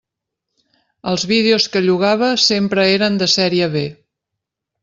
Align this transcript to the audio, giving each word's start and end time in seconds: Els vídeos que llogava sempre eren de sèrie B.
Els 1.11 1.25
vídeos 1.33 1.69
que 1.75 1.83
llogava 1.87 2.31
sempre 2.47 2.89
eren 2.97 3.23
de 3.23 3.31
sèrie 3.35 3.69
B. 3.77 3.85